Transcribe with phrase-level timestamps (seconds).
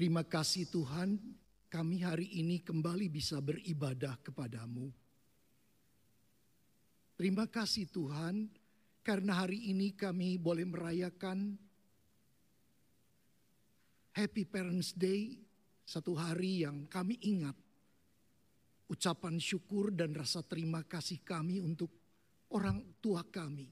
[0.00, 1.20] Terima kasih Tuhan,
[1.68, 4.88] kami hari ini kembali bisa beribadah kepadamu.
[7.20, 8.48] Terima kasih Tuhan,
[9.04, 11.52] karena hari ini kami boleh merayakan
[14.16, 15.36] Happy Parents Day,
[15.84, 17.60] satu hari yang kami ingat
[18.88, 21.92] ucapan syukur dan rasa terima kasih kami untuk
[22.56, 23.68] orang tua kami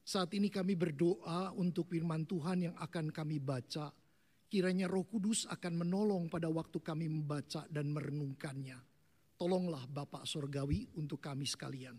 [0.00, 4.01] saat ini kami berdoa untuk firman Tuhan yang akan kami baca.
[4.52, 8.76] Kiranya roh kudus akan menolong pada waktu kami membaca dan merenungkannya.
[9.40, 11.96] Tolonglah Bapak Sorgawi untuk kami sekalian.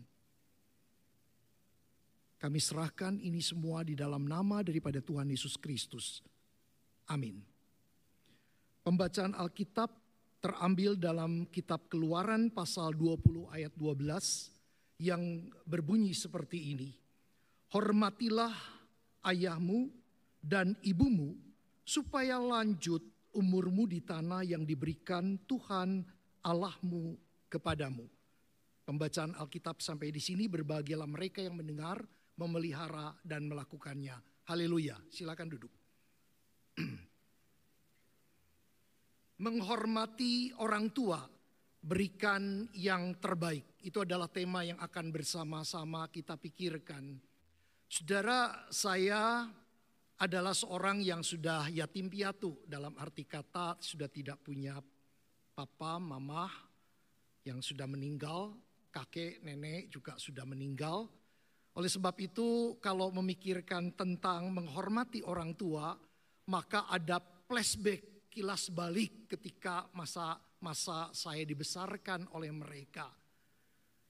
[2.38, 6.22] Kami serahkan ini semua di dalam nama daripada Tuhan Yesus Kristus.
[7.10, 7.42] Amin.
[8.86, 9.90] Pembacaan Alkitab
[10.38, 16.94] terambil dalam kitab keluaran pasal 20 ayat 12 yang berbunyi seperti ini
[17.74, 18.54] hormatilah
[19.26, 19.90] ayahmu
[20.38, 21.34] dan ibumu
[21.84, 23.04] supaya lanjut
[23.36, 26.02] umurmu di tanah yang diberikan Tuhan
[26.40, 27.14] Allahmu
[27.52, 28.08] kepadamu.
[28.84, 32.04] Pembacaan Alkitab sampai di sini berbahagialah mereka yang mendengar,
[32.36, 34.16] memelihara dan melakukannya.
[34.44, 35.00] Haleluya.
[35.08, 35.72] Silakan duduk.
[39.44, 41.24] Menghormati orang tua,
[41.80, 43.80] berikan yang terbaik.
[43.80, 47.16] Itu adalah tema yang akan bersama-sama kita pikirkan
[47.94, 49.46] Saudara, saya
[50.20, 54.78] adalah seorang yang sudah yatim piatu dalam arti kata sudah tidak punya
[55.54, 56.46] papa, mama
[57.42, 58.54] yang sudah meninggal,
[58.94, 61.10] kakek, nenek juga sudah meninggal.
[61.74, 65.98] Oleh sebab itu kalau memikirkan tentang menghormati orang tua,
[66.46, 67.18] maka ada
[67.50, 73.10] flashback kilas balik ketika masa-masa saya dibesarkan oleh mereka.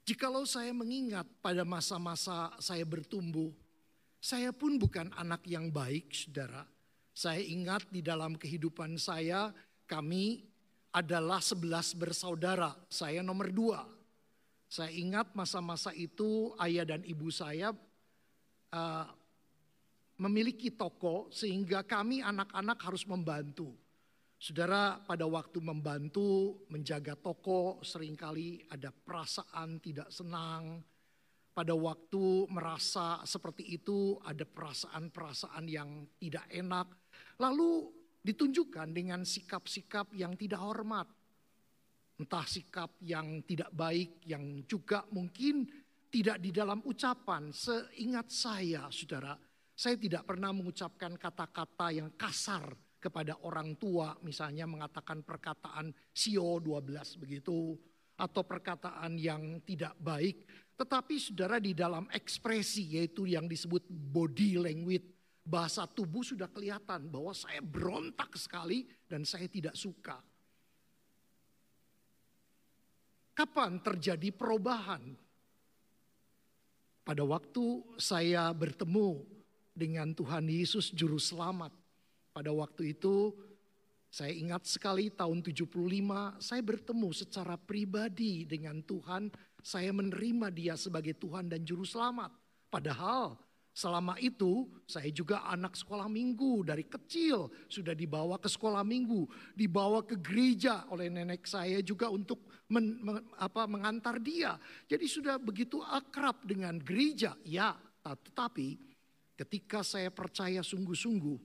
[0.04, 3.48] Jikalau saya mengingat pada masa-masa saya bertumbuh,
[4.24, 6.64] saya pun bukan anak yang baik, saudara.
[7.12, 9.52] Saya ingat di dalam kehidupan saya,
[9.84, 10.40] kami
[10.96, 12.72] adalah sebelas bersaudara.
[12.88, 13.84] Saya nomor dua.
[14.64, 17.76] Saya ingat masa-masa itu ayah dan ibu saya
[18.72, 19.06] uh,
[20.16, 23.76] memiliki toko sehingga kami anak-anak harus membantu.
[24.40, 30.80] Saudara pada waktu membantu menjaga toko sering kali ada perasaan tidak senang,
[31.54, 36.90] pada waktu merasa seperti itu ada perasaan-perasaan yang tidak enak.
[37.38, 37.86] Lalu
[38.26, 41.06] ditunjukkan dengan sikap-sikap yang tidak hormat.
[42.18, 45.62] Entah sikap yang tidak baik yang juga mungkin
[46.10, 47.54] tidak di dalam ucapan.
[47.54, 49.38] Seingat saya saudara,
[49.74, 54.14] saya tidak pernah mengucapkan kata-kata yang kasar kepada orang tua.
[54.26, 57.78] Misalnya mengatakan perkataan sio 12 begitu.
[58.14, 65.06] Atau perkataan yang tidak baik tetapi saudara di dalam ekspresi yaitu yang disebut body language,
[65.46, 70.18] bahasa tubuh sudah kelihatan bahwa saya berontak sekali dan saya tidak suka.
[73.34, 75.14] Kapan terjadi perubahan?
[77.04, 79.20] Pada waktu saya bertemu
[79.74, 81.74] dengan Tuhan Yesus Juru Selamat.
[82.32, 83.34] Pada waktu itu
[84.14, 85.66] saya ingat sekali tahun 75
[86.38, 89.26] saya bertemu secara pribadi dengan Tuhan
[89.64, 92.28] saya menerima dia sebagai Tuhan dan Juru Selamat.
[92.68, 93.40] Padahal
[93.72, 99.24] selama itu saya juga anak sekolah minggu dari kecil sudah dibawa ke sekolah minggu,
[99.56, 104.60] dibawa ke gereja oleh nenek saya juga untuk men, men, apa, mengantar dia.
[104.84, 107.72] Jadi sudah begitu akrab dengan gereja, ya.
[108.04, 108.76] Tetapi
[109.40, 111.40] ketika saya percaya sungguh-sungguh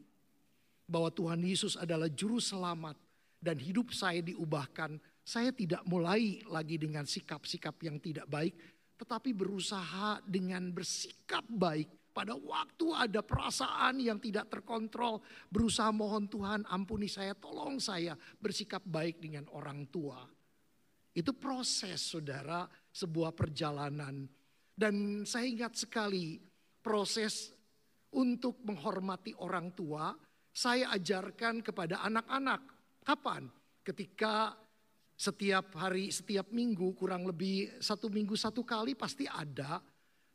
[0.91, 2.99] bahwa Tuhan Yesus adalah juru selamat
[3.39, 8.57] dan hidup saya diubahkan, saya tidak mulai lagi dengan sikap-sikap yang tidak baik,
[8.97, 12.09] tetapi berusaha dengan bersikap baik.
[12.09, 15.21] Pada waktu ada perasaan yang tidak terkontrol,
[15.53, 20.17] berusaha mohon Tuhan ampuni saya, tolong saya bersikap baik dengan orang tua.
[21.13, 24.25] Itu proses saudara, sebuah perjalanan.
[24.73, 26.41] Dan saya ingat sekali
[26.81, 27.53] proses
[28.17, 30.09] untuk menghormati orang tua,
[30.49, 32.61] saya ajarkan kepada anak-anak.
[33.05, 33.45] Kapan?
[33.85, 34.57] Ketika
[35.19, 39.83] setiap hari, setiap minggu kurang lebih satu minggu satu kali pasti ada.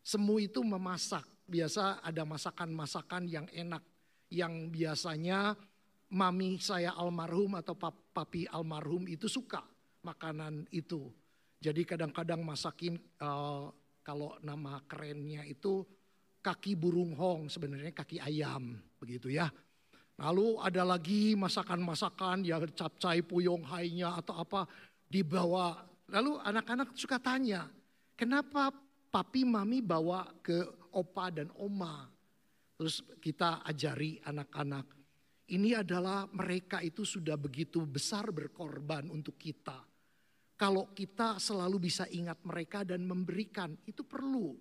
[0.04, 1.25] Semu itu memasak.
[1.48, 3.81] Biasa ada masakan-masakan yang enak.
[4.28, 5.56] Yang biasanya
[6.12, 7.72] mami saya almarhum atau
[8.12, 9.64] papi almarhum itu suka
[10.04, 11.08] makanan itu.
[11.64, 13.72] Jadi kadang-kadang masakin uh,
[14.04, 15.81] kalau nama kerennya itu
[16.44, 19.48] kaki burung hong sebenarnya kaki ayam begitu ya.
[20.14, 24.62] Lalu ada lagi masakan-masakan yang capcai puyong hainya atau apa
[25.11, 25.82] dibawa.
[26.14, 27.66] Lalu anak-anak suka tanya,
[28.14, 28.70] kenapa
[29.11, 30.62] papi mami bawa ke
[30.94, 32.06] opa dan oma?
[32.78, 34.87] Terus kita ajari anak-anak.
[35.50, 39.82] Ini adalah mereka itu sudah begitu besar berkorban untuk kita.
[40.55, 44.55] Kalau kita selalu bisa ingat mereka dan memberikan, itu perlu.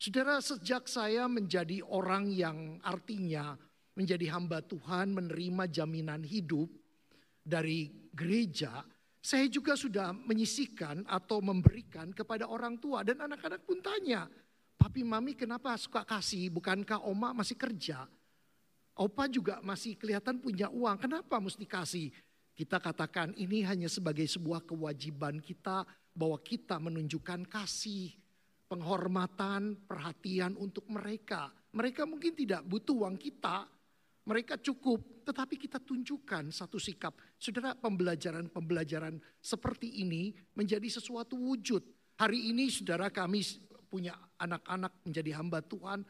[0.00, 3.54] Saudara, sejak saya menjadi orang yang artinya
[3.92, 6.68] menjadi hamba Tuhan, menerima jaminan hidup
[7.42, 8.84] dari gereja,
[9.22, 13.06] saya juga sudah menyisikan atau memberikan kepada orang tua.
[13.06, 14.26] Dan anak-anak pun tanya,
[14.74, 16.50] Papi Mami kenapa suka kasih?
[16.50, 18.02] Bukankah Oma masih kerja?
[18.98, 22.12] Opa juga masih kelihatan punya uang, kenapa mesti kasih?
[22.52, 28.12] Kita katakan ini hanya sebagai sebuah kewajiban kita bahwa kita menunjukkan kasih,
[28.68, 31.48] penghormatan, perhatian untuk mereka.
[31.72, 33.64] Mereka mungkin tidak butuh uang kita,
[34.22, 37.18] mereka cukup, tetapi kita tunjukkan satu sikap.
[37.34, 41.82] Saudara, pembelajaran-pembelajaran seperti ini menjadi sesuatu wujud.
[42.22, 43.42] Hari ini saudara kami
[43.90, 46.06] punya anak-anak menjadi hamba Tuhan.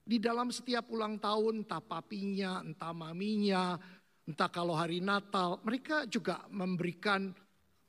[0.00, 3.76] Di dalam setiap ulang tahun, entah papinya, entah maminya,
[4.24, 7.28] entah kalau hari Natal, mereka juga memberikan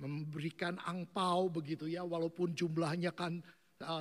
[0.01, 3.37] memberikan angpau begitu ya, walaupun jumlahnya kan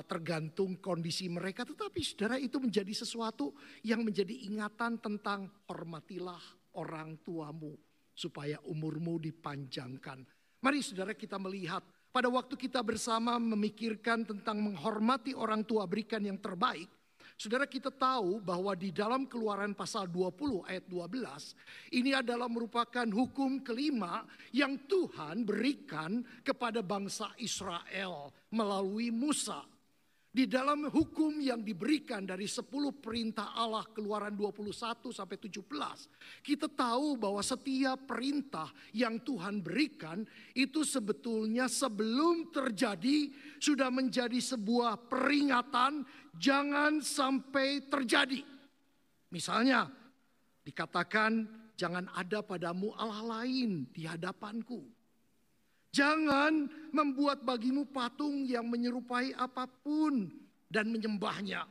[0.05, 6.41] tergantung kondisi mereka, tetapi saudara itu menjadi sesuatu yang menjadi ingatan tentang hormatilah
[6.77, 7.75] orang tuamu
[8.13, 10.23] supaya umurmu dipanjangkan.
[10.61, 11.81] Mari saudara kita melihat
[12.11, 16.87] pada waktu kita bersama memikirkan tentang menghormati orang tua berikan yang terbaik,
[17.41, 23.65] Saudara kita tahu bahwa di dalam keluaran pasal 20 ayat 12, ini adalah merupakan hukum
[23.65, 24.21] kelima
[24.53, 29.70] yang Tuhan berikan kepada bangsa Israel melalui Musa.
[30.31, 32.63] Di dalam hukum yang diberikan dari 10
[33.03, 35.59] perintah Allah keluaran 21 sampai 17.
[36.39, 40.23] Kita tahu bahwa setiap perintah yang Tuhan berikan
[40.55, 43.27] itu sebetulnya sebelum terjadi
[43.59, 46.07] sudah menjadi sebuah peringatan
[46.39, 48.39] jangan sampai terjadi.
[49.35, 49.91] Misalnya
[50.63, 51.43] dikatakan
[51.75, 55.00] jangan ada padamu Allah lain di hadapanku.
[55.91, 60.31] Jangan membuat bagimu patung yang menyerupai apa pun
[60.71, 61.67] dan menyembahnya.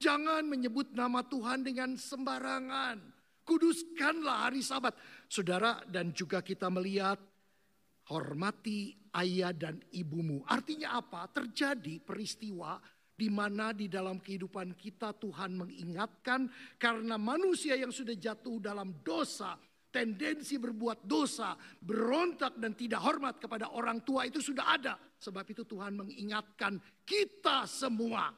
[0.00, 2.96] Jangan menyebut nama Tuhan dengan sembarangan.
[3.44, 4.96] Kuduskanlah hari sabat.
[5.28, 7.20] Saudara dan juga kita melihat
[8.08, 10.40] hormati ayah dan ibumu.
[10.48, 11.28] Artinya apa?
[11.28, 12.80] Terjadi peristiwa
[13.18, 16.46] di mana di dalam kehidupan kita Tuhan mengingatkan
[16.78, 23.72] karena manusia yang sudah jatuh dalam dosa tendensi berbuat dosa, berontak dan tidak hormat kepada
[23.72, 24.94] orang tua itu sudah ada.
[25.18, 28.30] Sebab itu Tuhan mengingatkan kita semua.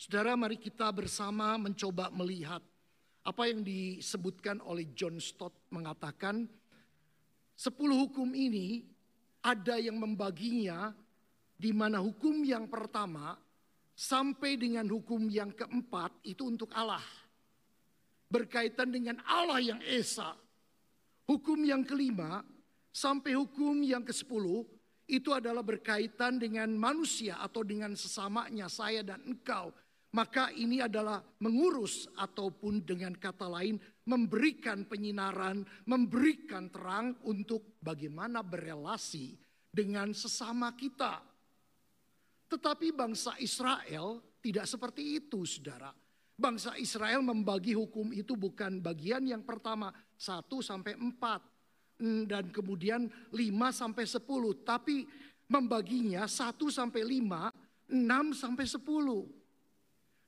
[0.00, 2.64] Saudara mari kita bersama mencoba melihat
[3.20, 6.48] apa yang disebutkan oleh John Stott mengatakan
[7.52, 8.80] sepuluh hukum ini
[9.44, 10.96] ada yang membaginya
[11.52, 13.36] di mana hukum yang pertama
[13.92, 17.04] sampai dengan hukum yang keempat itu untuk Allah
[18.30, 20.38] berkaitan dengan Allah yang Esa.
[21.26, 22.46] Hukum yang kelima
[22.94, 24.66] sampai hukum yang ke sepuluh
[25.10, 29.74] itu adalah berkaitan dengan manusia atau dengan sesamanya saya dan engkau.
[30.10, 33.78] Maka ini adalah mengurus ataupun dengan kata lain
[34.10, 39.38] memberikan penyinaran, memberikan terang untuk bagaimana berelasi
[39.70, 41.22] dengan sesama kita.
[42.50, 45.94] Tetapi bangsa Israel tidak seperti itu saudara.
[46.40, 51.44] Bangsa Israel membagi hukum itu bukan bagian yang pertama, satu sampai empat
[52.00, 53.04] mm, Dan kemudian
[53.36, 54.56] lima sampai sepuluh.
[54.64, 55.04] Tapi
[55.52, 57.52] membaginya satu sampai lima,
[57.92, 59.28] enam sampai sepuluh.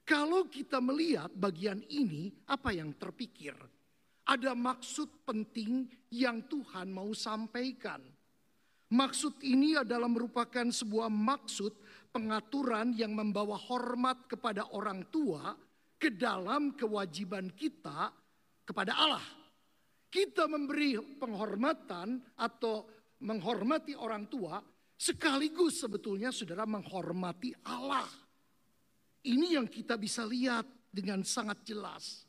[0.04, 3.54] Kalau kita melihat bagian ini, apa yang terpikir?
[4.28, 8.02] Ada maksud penting yang Tuhan mau sampaikan.
[8.92, 11.72] Maksud ini adalah merupakan sebuah maksud
[12.12, 15.56] pengaturan yang membawa hormat kepada orang tua,
[16.02, 18.10] ke dalam kewajiban kita
[18.66, 19.26] kepada Allah.
[20.10, 22.90] Kita memberi penghormatan atau
[23.22, 24.58] menghormati orang tua
[24.98, 28.10] sekaligus sebetulnya saudara menghormati Allah.
[29.22, 32.26] Ini yang kita bisa lihat dengan sangat jelas.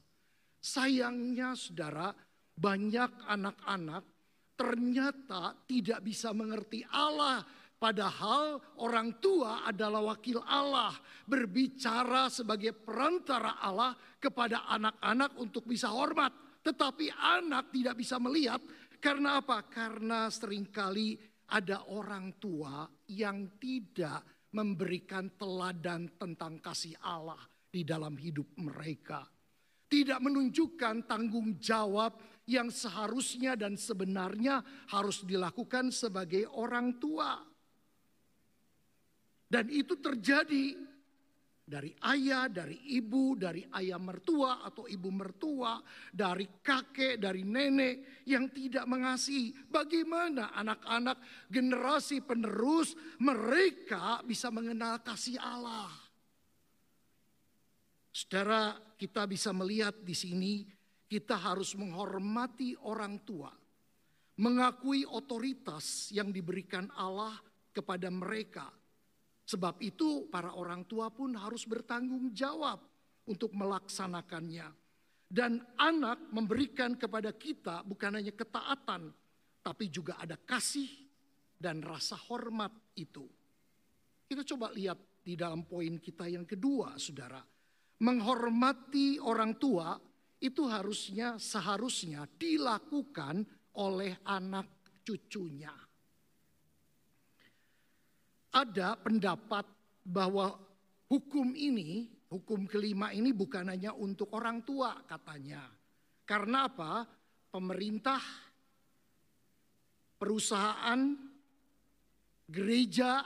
[0.62, 2.14] Sayangnya saudara
[2.54, 4.06] banyak anak-anak
[4.54, 7.42] ternyata tidak bisa mengerti Allah
[7.84, 10.96] Padahal orang tua adalah wakil Allah,
[11.28, 13.92] berbicara sebagai perantara Allah
[14.24, 16.32] kepada anak-anak untuk bisa hormat.
[16.64, 18.64] Tetapi anak tidak bisa melihat
[19.04, 19.68] karena apa?
[19.68, 21.20] Karena sering kali
[21.52, 29.28] ada orang tua yang tidak memberikan teladan tentang kasih Allah di dalam hidup mereka.
[29.92, 32.16] Tidak menunjukkan tanggung jawab
[32.48, 37.53] yang seharusnya dan sebenarnya harus dilakukan sebagai orang tua.
[39.54, 40.74] Dan itu terjadi
[41.62, 45.78] dari ayah, dari ibu, dari ayah mertua atau ibu mertua,
[46.10, 49.54] dari kakek, dari nenek yang tidak mengasihi.
[49.70, 55.94] Bagaimana anak-anak generasi penerus mereka bisa mengenal kasih Allah?
[58.10, 60.66] Saudara, kita bisa melihat di sini
[61.06, 63.54] kita harus menghormati orang tua,
[64.42, 67.38] mengakui otoritas yang diberikan Allah
[67.70, 68.82] kepada mereka
[69.44, 72.80] Sebab itu para orang tua pun harus bertanggung jawab
[73.28, 74.72] untuk melaksanakannya.
[75.28, 79.12] Dan anak memberikan kepada kita bukan hanya ketaatan,
[79.66, 80.88] tapi juga ada kasih
[81.58, 83.26] dan rasa hormat itu.
[84.24, 87.42] Kita coba lihat di dalam poin kita yang kedua, saudara.
[88.04, 89.96] Menghormati orang tua
[90.44, 93.44] itu harusnya seharusnya dilakukan
[93.80, 95.74] oleh anak cucunya
[98.54, 99.66] ada pendapat
[100.06, 100.54] bahwa
[101.10, 105.66] hukum ini, hukum kelima ini bukan hanya untuk orang tua katanya.
[106.24, 107.04] Karena apa?
[107.50, 108.22] Pemerintah,
[110.18, 111.02] perusahaan,
[112.50, 113.26] gereja,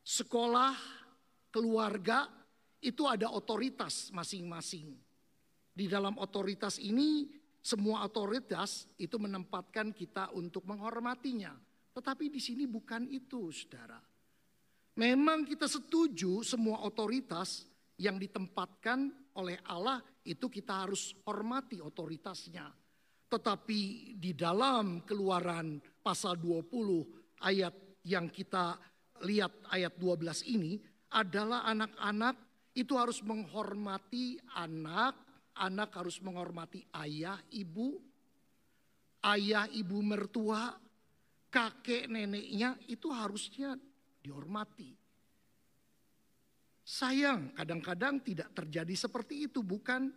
[0.00, 0.74] sekolah,
[1.52, 2.28] keluarga
[2.80, 4.96] itu ada otoritas masing-masing.
[5.70, 7.28] Di dalam otoritas ini
[7.60, 11.52] semua otoritas itu menempatkan kita untuk menghormatinya.
[11.92, 14.00] Tetapi di sini bukan itu, Saudara.
[15.00, 17.64] Memang kita setuju semua otoritas
[17.96, 19.08] yang ditempatkan
[19.40, 22.68] oleh Allah itu kita harus hormati otoritasnya.
[23.24, 23.80] Tetapi
[24.20, 27.72] di dalam keluaran pasal 20 ayat
[28.04, 28.76] yang kita
[29.24, 30.76] lihat ayat 12 ini
[31.16, 32.36] adalah anak-anak
[32.76, 35.16] itu harus menghormati anak,
[35.56, 37.96] anak harus menghormati ayah, ibu,
[39.24, 40.76] ayah, ibu mertua,
[41.48, 43.80] kakek, neneknya itu harusnya
[44.20, 44.92] dihormati.
[46.84, 50.10] Sayang, kadang-kadang tidak terjadi seperti itu, bukan?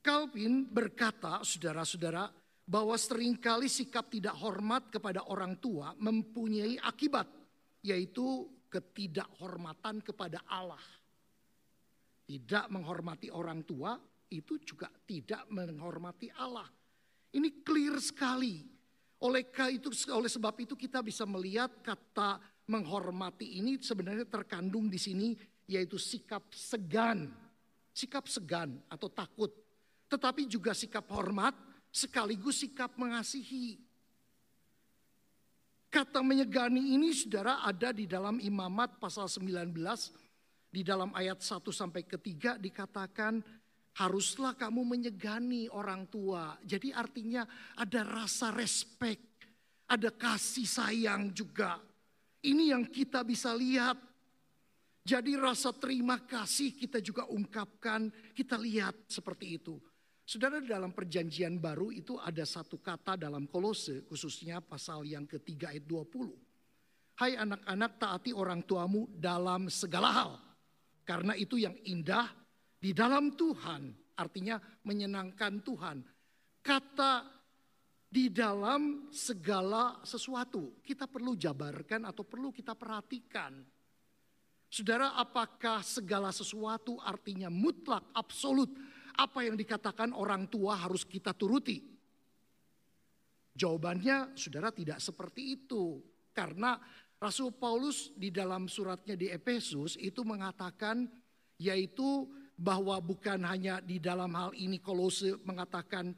[0.00, 2.28] Calvin berkata, saudara-saudara,
[2.70, 7.26] bahwa sering kali sikap tidak hormat kepada orang tua mempunyai akibat,
[7.82, 10.80] yaitu ketidakhormatan kepada Allah.
[12.30, 13.98] Tidak menghormati orang tua
[14.30, 16.70] itu juga tidak menghormati Allah.
[17.34, 18.62] Ini clear sekali.
[19.20, 25.36] Oleh itu oleh sebab itu kita bisa melihat kata menghormati ini sebenarnya terkandung di sini
[25.68, 27.28] yaitu sikap segan.
[27.92, 29.52] Sikap segan atau takut.
[30.08, 31.52] Tetapi juga sikap hormat
[31.92, 33.78] sekaligus sikap mengasihi.
[35.90, 39.74] Kata menyegani ini saudara ada di dalam imamat pasal 19
[40.70, 43.42] di dalam ayat 1 sampai ketiga dikatakan
[43.98, 46.54] haruslah kamu menyegani orang tua.
[46.62, 47.42] Jadi artinya
[47.74, 49.48] ada rasa respect,
[49.90, 51.80] ada kasih sayang juga.
[52.40, 53.98] Ini yang kita bisa lihat.
[55.00, 59.80] Jadi rasa terima kasih kita juga ungkapkan, kita lihat seperti itu.
[60.30, 65.82] Saudara dalam perjanjian baru itu ada satu kata dalam kolose khususnya pasal yang ketiga ayat
[65.90, 66.30] 20.
[67.18, 70.32] Hai anak-anak taati orang tuamu dalam segala hal.
[71.02, 72.30] Karena itu yang indah
[72.80, 74.56] di dalam Tuhan artinya
[74.88, 75.98] menyenangkan Tuhan.
[76.60, 77.28] Kata
[78.10, 83.60] di dalam segala sesuatu kita perlu jabarkan atau perlu kita perhatikan.
[84.70, 88.70] Saudara, apakah segala sesuatu artinya mutlak, absolut?
[89.18, 91.82] Apa yang dikatakan orang tua harus kita turuti?
[93.50, 95.98] Jawabannya, saudara, tidak seperti itu,
[96.30, 96.78] karena
[97.18, 101.10] Rasul Paulus di dalam suratnya di Efesus itu mengatakan,
[101.58, 102.30] yaitu
[102.60, 106.12] bahwa bukan hanya di dalam hal ini Kolose mengatakan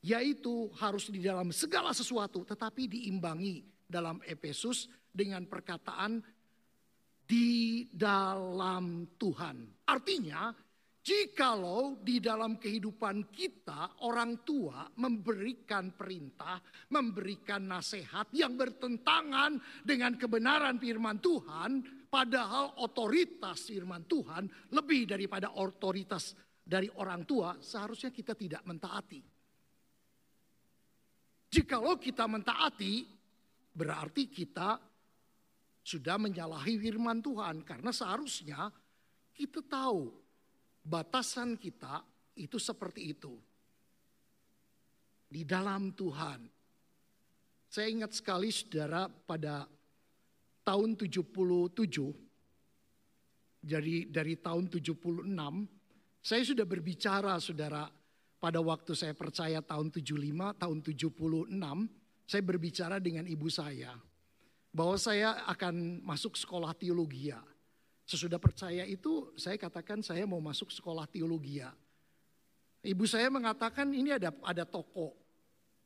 [0.00, 6.24] yaitu harus di dalam segala sesuatu tetapi diimbangi dalam Efesus dengan perkataan
[7.28, 9.84] di dalam Tuhan.
[9.84, 10.50] Artinya
[11.02, 16.62] Jikalau di dalam kehidupan kita orang tua memberikan perintah,
[16.94, 24.44] memberikan nasihat yang bertentangan dengan kebenaran firman Tuhan, padahal otoritas firman Tuhan
[24.76, 29.24] lebih daripada otoritas dari orang tua, seharusnya kita tidak mentaati.
[31.48, 33.08] Jikalau kita mentaati,
[33.72, 34.76] berarti kita
[35.80, 38.68] sudah menyalahi firman Tuhan karena seharusnya
[39.32, 40.12] kita tahu
[40.84, 42.04] batasan kita
[42.36, 43.34] itu seperti itu.
[45.32, 46.44] Di dalam Tuhan.
[47.72, 49.64] Saya ingat sekali saudara pada
[50.62, 51.74] tahun 77,
[53.62, 55.22] jadi dari tahun 76,
[56.22, 57.90] saya sudah berbicara saudara
[58.42, 61.54] pada waktu saya percaya tahun 75, tahun 76,
[62.26, 63.94] saya berbicara dengan ibu saya
[64.72, 67.28] bahwa saya akan masuk sekolah teologi
[68.02, 71.70] Sesudah percaya itu saya katakan saya mau masuk sekolah teologi ya.
[72.82, 75.14] Ibu saya mengatakan ini ada ada toko.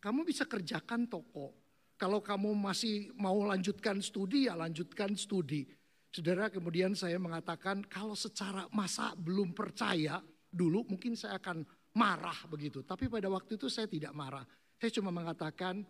[0.00, 1.52] Kamu bisa kerjakan toko.
[1.96, 5.64] Kalau kamu masih mau lanjutkan studi ya lanjutkan studi.
[6.12, 10.20] Saudara kemudian saya mengatakan kalau secara masa belum percaya
[10.52, 11.64] dulu mungkin saya akan
[11.96, 12.84] marah begitu.
[12.84, 14.44] Tapi pada waktu itu saya tidak marah.
[14.76, 15.84] Saya cuma mengatakan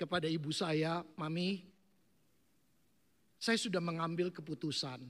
[0.00, 1.60] kepada ibu saya, Mami,
[3.36, 5.04] saya sudah mengambil keputusan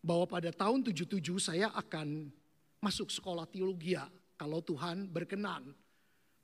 [0.00, 2.32] bahwa pada tahun 77 saya akan
[2.80, 4.08] masuk sekolah teologi ya,
[4.40, 5.76] kalau Tuhan berkenan.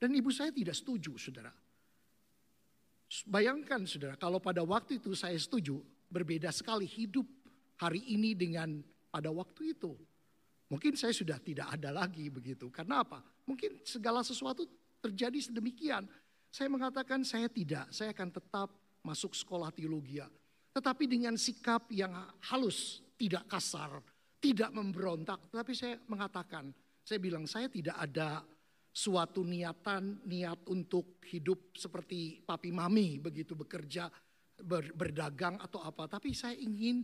[0.04, 1.48] Dan ibu saya tidak setuju, saudara.
[3.24, 5.80] Bayangkan, saudara, kalau pada waktu itu saya setuju,
[6.12, 7.24] berbeda sekali hidup
[7.80, 9.96] hari ini dengan pada waktu itu.
[10.68, 12.68] Mungkin saya sudah tidak ada lagi begitu.
[12.68, 13.24] Karena apa?
[13.48, 14.68] Mungkin segala sesuatu
[15.00, 16.04] terjadi sedemikian.
[16.52, 20.20] Saya mengatakan saya tidak, saya akan tetap masuk sekolah teologi.
[20.76, 22.12] Tetapi dengan sikap yang
[22.52, 24.04] halus, tidak kasar,
[24.36, 25.48] tidak memberontak.
[25.48, 28.44] Tetapi saya mengatakan, saya bilang saya tidak ada
[28.94, 34.06] suatu niatan, niat untuk hidup seperti papi mami begitu bekerja,
[34.62, 36.06] ber, berdagang atau apa.
[36.06, 37.02] Tapi saya ingin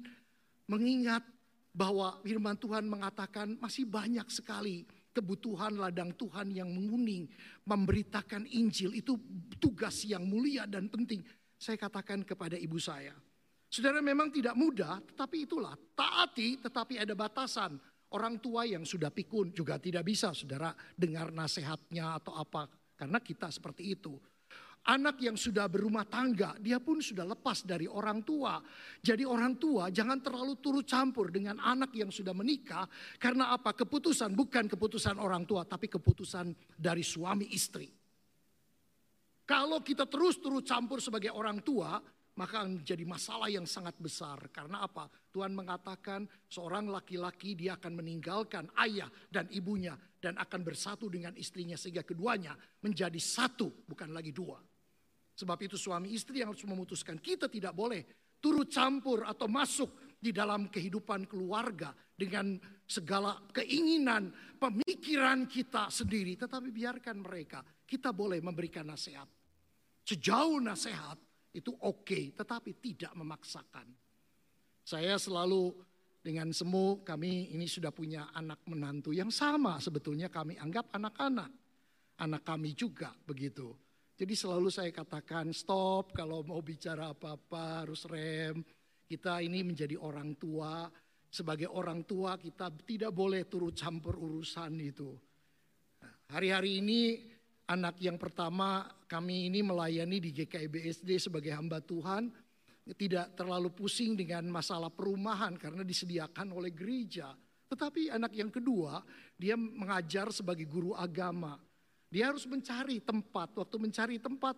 [0.71, 1.27] mengingat
[1.75, 7.27] bahwa firman Tuhan mengatakan masih banyak sekali kebutuhan ladang Tuhan yang menguning,
[7.67, 9.19] memberitakan Injil itu
[9.59, 11.27] tugas yang mulia dan penting.
[11.59, 13.13] Saya katakan kepada ibu saya,
[13.71, 17.79] Saudara memang tidak mudah, tetapi itulah taati tetapi ada batasan.
[18.11, 22.67] Orang tua yang sudah pikun juga tidak bisa saudara dengar nasihatnya atau apa.
[22.99, 24.19] Karena kita seperti itu.
[24.81, 28.57] Anak yang sudah berumah tangga, dia pun sudah lepas dari orang tua.
[28.99, 32.89] Jadi orang tua jangan terlalu turut campur dengan anak yang sudah menikah.
[33.21, 33.77] Karena apa?
[33.77, 37.93] Keputusan bukan keputusan orang tua, tapi keputusan dari suami istri.
[39.45, 42.01] Kalau kita terus turut campur sebagai orang tua,
[42.41, 44.49] maka menjadi masalah yang sangat besar.
[44.49, 45.13] Karena apa?
[45.29, 51.77] Tuhan mengatakan seorang laki-laki dia akan meninggalkan ayah dan ibunya dan akan bersatu dengan istrinya
[51.77, 54.57] sehingga keduanya menjadi satu bukan lagi dua.
[55.37, 58.01] Sebab itu suami istri yang harus memutuskan kita tidak boleh
[58.41, 62.57] turut campur atau masuk di dalam kehidupan keluarga dengan
[62.89, 66.41] segala keinginan, pemikiran kita sendiri.
[66.41, 69.29] Tetapi biarkan mereka, kita boleh memberikan nasihat.
[70.05, 73.87] Sejauh nasihat itu oke, okay, tetapi tidak memaksakan.
[74.87, 75.75] Saya selalu
[76.21, 81.51] dengan semu kami ini sudah punya anak menantu yang sama sebetulnya kami anggap anak-anak.
[82.21, 83.73] Anak kami juga begitu.
[84.21, 88.61] Jadi selalu saya katakan stop kalau mau bicara apa-apa harus rem.
[89.09, 90.85] Kita ini menjadi orang tua.
[91.31, 95.17] Sebagai orang tua kita tidak boleh turut campur urusan itu.
[96.29, 97.01] Hari-hari ini
[97.73, 102.31] anak yang pertama kami ini melayani di GKI BSD sebagai hamba Tuhan
[102.95, 107.35] tidak terlalu pusing dengan masalah perumahan karena disediakan oleh gereja.
[107.67, 109.03] Tetapi anak yang kedua
[109.35, 111.59] dia mengajar sebagai guru agama.
[112.07, 113.51] Dia harus mencari tempat.
[113.59, 114.55] Waktu mencari tempat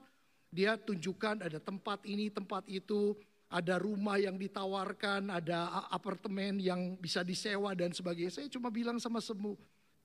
[0.52, 3.16] dia tunjukkan ada tempat ini, tempat itu,
[3.52, 8.32] ada rumah yang ditawarkan, ada apartemen yang bisa disewa dan sebagainya.
[8.32, 9.56] Saya cuma bilang sama semu,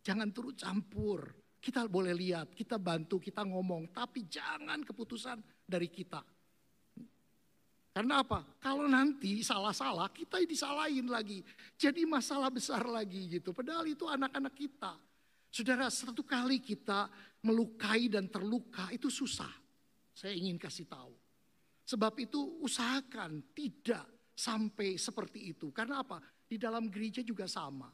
[0.04, 1.36] jangan turut campur.
[1.68, 5.36] Kita boleh lihat, kita bantu, kita ngomong, tapi jangan keputusan
[5.68, 6.24] dari kita.
[7.92, 8.40] Karena apa?
[8.64, 11.44] Kalau nanti salah-salah, kita disalahin lagi.
[11.76, 13.52] Jadi masalah besar lagi gitu.
[13.52, 14.96] Padahal itu anak-anak kita.
[15.52, 17.12] Saudara, satu kali kita
[17.44, 19.52] melukai dan terluka itu susah.
[20.16, 21.12] Saya ingin kasih tahu.
[21.84, 25.76] Sebab itu usahakan tidak sampai seperti itu.
[25.76, 26.24] Karena apa?
[26.48, 27.92] Di dalam gereja juga sama.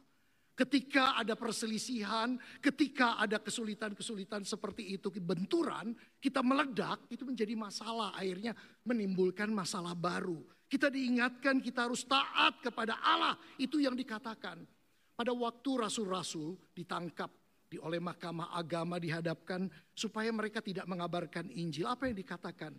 [0.53, 8.13] Ketika ada perselisihan, ketika ada kesulitan-kesulitan seperti itu, benturan, kita meledak, itu menjadi masalah.
[8.13, 8.53] Akhirnya
[8.85, 10.45] menimbulkan masalah baru.
[10.69, 13.33] Kita diingatkan kita harus taat kepada Allah.
[13.57, 14.61] Itu yang dikatakan.
[15.13, 17.29] Pada waktu rasul-rasul ditangkap
[17.73, 19.65] di oleh mahkamah agama dihadapkan
[19.97, 21.89] supaya mereka tidak mengabarkan Injil.
[21.89, 22.77] Apa yang dikatakan?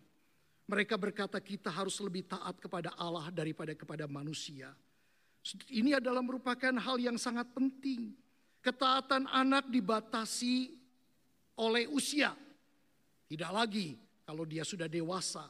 [0.71, 4.71] Mereka berkata kita harus lebih taat kepada Allah daripada kepada manusia.
[5.53, 8.17] Ini adalah merupakan hal yang sangat penting.
[8.65, 10.73] Ketaatan anak dibatasi
[11.61, 12.33] oleh usia.
[13.29, 13.93] Tidak lagi
[14.25, 15.45] kalau dia sudah dewasa.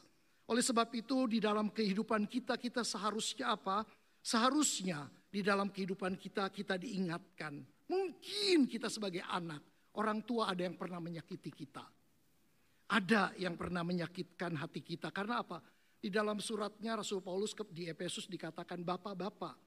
[0.51, 3.87] Oleh sebab itu di dalam kehidupan kita, kita seharusnya apa?
[4.19, 7.63] Seharusnya di dalam kehidupan kita, kita diingatkan.
[7.87, 9.63] Mungkin kita sebagai anak,
[9.95, 11.87] orang tua ada yang pernah menyakiti kita.
[12.91, 15.09] Ada yang pernah menyakitkan hati kita.
[15.15, 15.63] Karena apa?
[16.03, 19.64] Di dalam suratnya Rasul Paulus di Efesus dikatakan bapak-bapak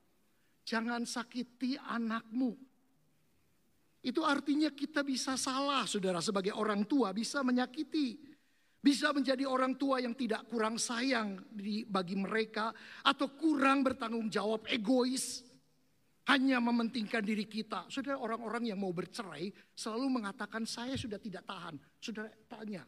[0.67, 2.51] Jangan sakiti anakmu.
[4.03, 8.19] Itu artinya kita bisa salah, saudara, sebagai orang tua bisa menyakiti.
[8.77, 11.39] Bisa menjadi orang tua yang tidak kurang sayang
[11.87, 12.71] bagi mereka
[13.03, 15.43] atau kurang bertanggung jawab, egois,
[16.27, 17.87] hanya mementingkan diri kita.
[17.87, 21.75] Sudah orang-orang yang mau bercerai selalu mengatakan saya sudah tidak tahan.
[21.99, 22.83] Sudah tanya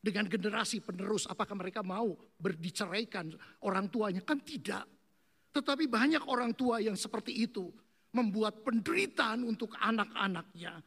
[0.00, 3.30] dengan generasi penerus apakah mereka mau berdiceraikan
[3.64, 4.24] orang tuanya?
[4.26, 4.99] Kan tidak.
[5.50, 7.70] Tetapi banyak orang tua yang seperti itu
[8.14, 10.78] membuat penderitaan untuk anak-anaknya.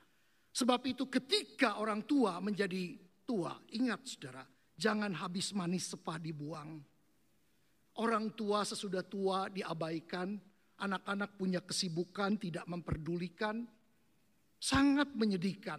[0.54, 2.96] Sebab itu ketika orang tua menjadi
[3.26, 6.82] tua, ingat saudara, Jangan habis manis sepah dibuang.
[8.02, 10.34] Orang tua sesudah tua diabaikan,
[10.82, 13.62] anak-anak punya kesibukan tidak memperdulikan,
[14.58, 15.78] sangat menyedihkan.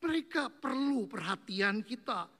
[0.00, 2.30] Mereka perlu perhatian kita.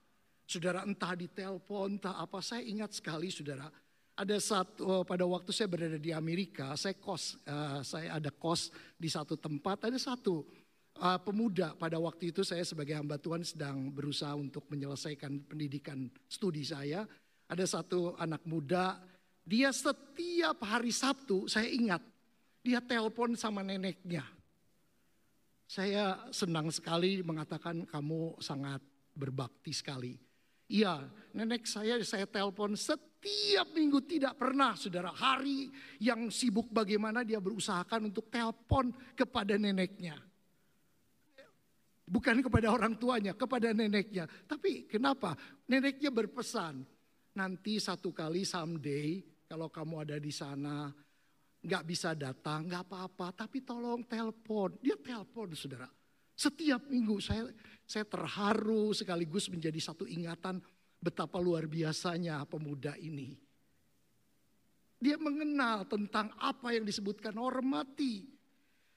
[0.47, 2.39] Saudara entah di telepon, entah apa.
[2.39, 3.67] Saya ingat sekali saudara,
[4.15, 8.69] ada satu pada waktu saya berada di Amerika, saya kos, uh, saya ada kos
[8.99, 10.43] di satu tempat, ada satu
[10.99, 16.67] uh, pemuda pada waktu itu saya sebagai hamba Tuhan sedang berusaha untuk menyelesaikan pendidikan studi
[16.67, 17.07] saya.
[17.51, 18.95] Ada satu anak muda,
[19.43, 21.99] dia setiap hari Sabtu saya ingat
[22.61, 24.23] dia telepon sama neneknya.
[25.67, 28.83] Saya senang sekali mengatakan kamu sangat
[29.15, 30.19] berbakti sekali.
[30.71, 31.03] Iya,
[31.35, 32.79] nenek saya saya telepon
[33.21, 35.13] setiap minggu tidak pernah saudara.
[35.13, 35.69] Hari
[36.01, 40.17] yang sibuk bagaimana dia berusahakan untuk telepon kepada neneknya.
[42.09, 44.25] Bukan kepada orang tuanya, kepada neneknya.
[44.25, 45.37] Tapi kenapa?
[45.69, 46.81] Neneknya berpesan,
[47.37, 50.89] nanti satu kali someday kalau kamu ada di sana,
[51.61, 54.81] nggak bisa datang, nggak apa-apa, tapi tolong telepon.
[54.81, 55.85] Dia telepon, saudara.
[56.33, 57.45] Setiap minggu saya
[57.85, 60.57] saya terharu sekaligus menjadi satu ingatan
[61.01, 63.33] betapa luar biasanya pemuda ini.
[65.01, 68.29] Dia mengenal tentang apa yang disebutkan hormati.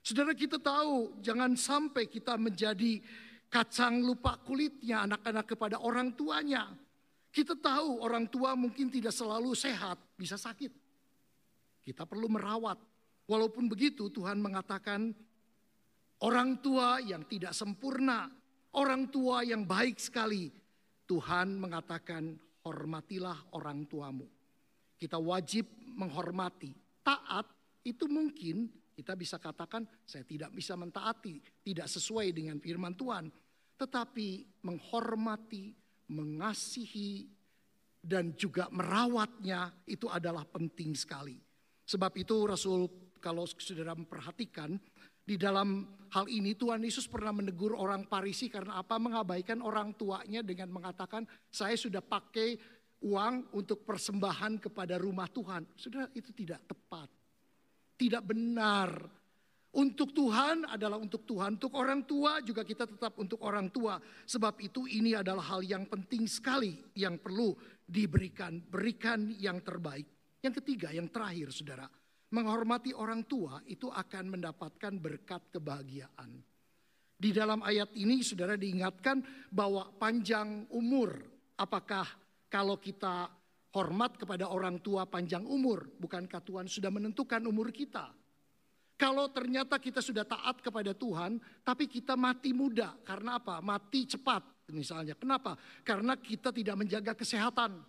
[0.04, 3.00] Saudara kita tahu jangan sampai kita menjadi
[3.48, 6.68] kacang lupa kulitnya anak-anak kepada orang tuanya.
[7.32, 10.70] Kita tahu orang tua mungkin tidak selalu sehat, bisa sakit.
[11.80, 12.76] Kita perlu merawat.
[13.24, 15.08] Walaupun begitu Tuhan mengatakan
[16.20, 18.28] orang tua yang tidak sempurna,
[18.76, 20.52] orang tua yang baik sekali.
[21.04, 22.32] Tuhan mengatakan
[22.64, 24.24] hormatilah orang tuamu.
[24.96, 26.72] Kita wajib menghormati.
[27.04, 27.44] Taat
[27.84, 33.28] itu mungkin kita bisa katakan saya tidak bisa mentaati, tidak sesuai dengan firman Tuhan.
[33.74, 35.74] Tetapi menghormati,
[36.08, 37.26] mengasihi,
[38.04, 41.40] dan juga merawatnya itu adalah penting sekali.
[41.88, 44.76] Sebab itu Rasul kalau saudara memperhatikan
[45.24, 49.00] di dalam hal ini Tuhan Yesus pernah menegur orang Parisi karena apa?
[49.00, 52.60] Mengabaikan orang tuanya dengan mengatakan saya sudah pakai
[53.04, 55.64] uang untuk persembahan kepada rumah Tuhan.
[55.76, 57.08] Saudara itu tidak tepat
[57.94, 58.90] tidak benar.
[59.74, 63.98] Untuk Tuhan adalah untuk Tuhan, untuk orang tua juga kita tetap untuk orang tua.
[64.22, 67.50] Sebab itu ini adalah hal yang penting sekali yang perlu
[67.82, 70.06] diberikan, berikan yang terbaik.
[70.38, 71.90] Yang ketiga, yang terakhir saudara,
[72.34, 76.42] menghormati orang tua itu akan mendapatkan berkat kebahagiaan.
[77.14, 79.22] Di dalam ayat ini saudara diingatkan
[79.54, 81.14] bahwa panjang umur,
[81.54, 82.04] apakah
[82.50, 83.30] kalau kita
[83.74, 85.98] hormat kepada orang tua panjang umur.
[85.98, 88.14] Bukankah Tuhan sudah menentukan umur kita?
[88.94, 92.94] Kalau ternyata kita sudah taat kepada Tuhan, tapi kita mati muda.
[93.02, 93.58] Karena apa?
[93.58, 95.18] Mati cepat misalnya.
[95.18, 95.58] Kenapa?
[95.82, 97.82] Karena kita tidak menjaga kesehatan.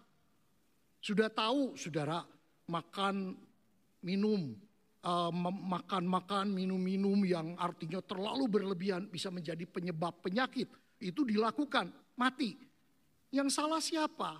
[0.97, 2.25] Sudah tahu saudara,
[2.65, 3.37] makan,
[4.05, 4.53] minum,
[5.01, 10.69] uh, makan-makan, minum-minum yang artinya terlalu berlebihan bisa menjadi penyebab penyakit.
[11.01, 12.53] Itu dilakukan, mati.
[13.33, 14.39] Yang salah siapa?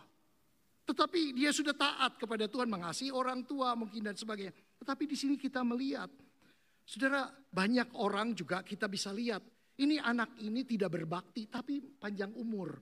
[0.86, 4.54] Tetapi dia sudah taat kepada Tuhan, mengasihi orang tua mungkin dan sebagainya.
[4.78, 6.14] Tetapi di sini kita melihat,
[6.86, 9.42] saudara banyak orang juga kita bisa lihat,
[9.82, 12.78] ini anak ini tidak berbakti tapi panjang umur.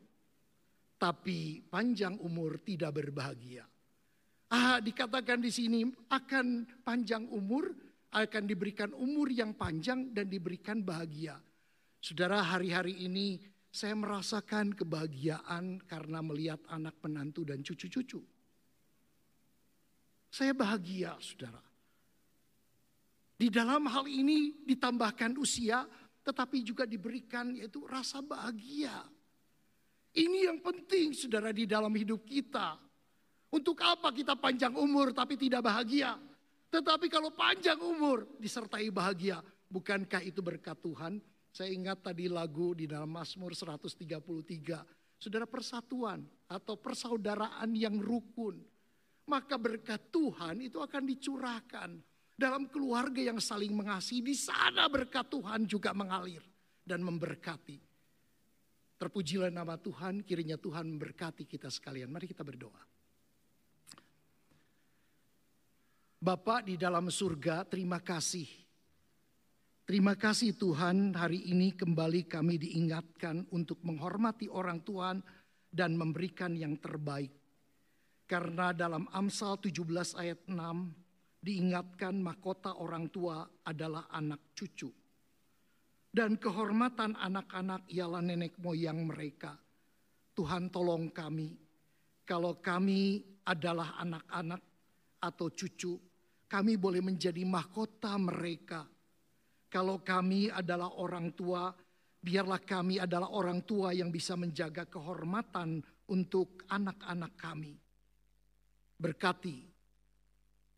[1.00, 3.66] Tapi panjang umur tidak berbahagia.
[4.54, 5.82] Ah, dikatakan di sini
[6.14, 7.74] akan panjang umur,
[8.14, 11.42] akan diberikan umur yang panjang dan diberikan bahagia.
[11.98, 13.42] Saudara hari-hari ini
[13.74, 18.22] saya merasakan kebahagiaan karena melihat anak menantu dan cucu-cucu.
[20.30, 21.62] Saya bahagia, saudara.
[23.34, 25.82] Di dalam hal ini ditambahkan usia,
[26.22, 29.02] tetapi juga diberikan yaitu rasa bahagia.
[30.14, 32.93] Ini yang penting, saudara, di dalam hidup kita.
[33.54, 36.18] Untuk apa kita panjang umur tapi tidak bahagia?
[36.74, 41.22] Tetapi kalau panjang umur disertai bahagia, bukankah itu berkat Tuhan?
[41.54, 45.22] Saya ingat tadi lagu di dalam Mazmur 133.
[45.22, 48.58] Saudara persatuan atau persaudaraan yang rukun.
[49.30, 51.90] Maka berkat Tuhan itu akan dicurahkan.
[52.34, 56.42] Dalam keluarga yang saling mengasihi, di sana berkat Tuhan juga mengalir
[56.82, 57.78] dan memberkati.
[58.98, 62.10] Terpujilah nama Tuhan, kiranya Tuhan memberkati kita sekalian.
[62.10, 62.93] Mari kita berdoa.
[66.24, 68.48] Bapak di dalam surga, terima kasih.
[69.84, 75.20] Terima kasih Tuhan, hari ini kembali kami diingatkan untuk menghormati orang Tuhan
[75.68, 77.28] dan memberikan yang terbaik.
[78.24, 84.88] Karena dalam Amsal 17 ayat 6 diingatkan mahkota orang tua adalah anak cucu.
[86.08, 89.60] Dan kehormatan anak-anak ialah nenek moyang mereka.
[90.32, 91.52] Tuhan tolong kami,
[92.24, 94.64] kalau kami adalah anak-anak
[95.20, 96.13] atau cucu,
[96.54, 98.86] kami boleh menjadi mahkota mereka.
[99.74, 101.74] Kalau kami adalah orang tua,
[102.22, 105.82] biarlah kami adalah orang tua yang bisa menjaga kehormatan
[106.14, 107.74] untuk anak-anak kami.
[109.02, 109.66] Berkati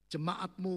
[0.07, 0.75] jemaatmu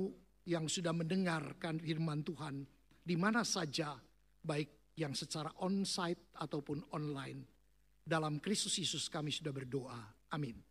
[0.50, 2.66] yang sudah mendengarkan firman Tuhan
[2.98, 3.94] di mana saja,
[4.42, 7.46] baik yang secara on-site ataupun online.
[8.02, 10.00] Dalam Kristus Yesus kami sudah berdoa.
[10.34, 10.67] Amin.